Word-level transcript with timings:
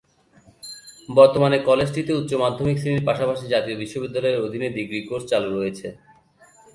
বর্তমানে 1.09 1.57
কলেজটিতে 1.69 2.11
উচ্চমাধ্যমিক 2.13 2.77
শ্রেণির 2.79 3.07
পাশাপাশি 3.09 3.45
জাতীয় 3.47 3.75
বিশ্ববিদ্যালয়ের 3.77 4.43
অধীনে 4.45 4.67
ডিগ্রী 4.77 4.99
কোর্স 5.09 5.23
চালু 5.31 5.49
রয়েছে। 5.51 5.87